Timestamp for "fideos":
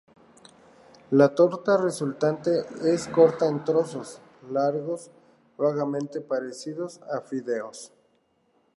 7.21-7.93